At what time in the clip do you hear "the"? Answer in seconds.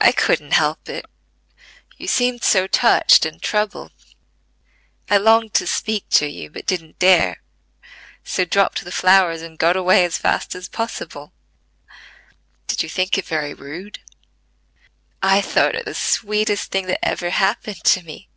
8.84-8.90, 15.84-15.94